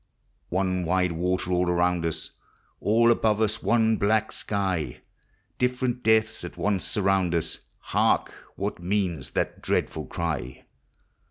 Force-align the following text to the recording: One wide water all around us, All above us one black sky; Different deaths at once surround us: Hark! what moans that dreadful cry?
One 0.49 0.83
wide 0.83 1.11
water 1.11 1.51
all 1.51 1.69
around 1.69 2.07
us, 2.07 2.31
All 2.79 3.11
above 3.11 3.39
us 3.39 3.61
one 3.61 3.97
black 3.97 4.31
sky; 4.31 5.01
Different 5.59 6.01
deaths 6.01 6.43
at 6.43 6.57
once 6.57 6.85
surround 6.85 7.35
us: 7.35 7.59
Hark! 7.93 8.33
what 8.55 8.79
moans 8.79 9.29
that 9.37 9.61
dreadful 9.61 10.07
cry? 10.07 10.63